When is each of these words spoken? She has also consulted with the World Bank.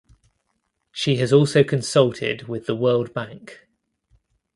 She 0.91 1.17
has 1.17 1.31
also 1.31 1.63
consulted 1.63 2.47
with 2.47 2.65
the 2.65 2.73
World 2.75 3.13
Bank. 3.13 3.67